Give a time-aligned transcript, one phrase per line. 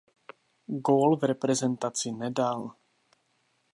[0.65, 2.75] Gól v reprezentaci nedal.